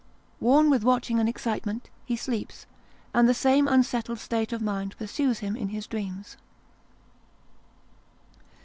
[0.39, 2.65] Worn with watching and excitement, he sleeps,
[3.13, 6.37] and the same un settled state of mind pursues him in his dreams.